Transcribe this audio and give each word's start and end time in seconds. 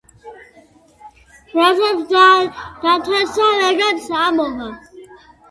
რასაც 1.57 2.01
დათესავ 2.15 3.63
ეგეც 3.69 4.11
ამოვა. 4.25 4.73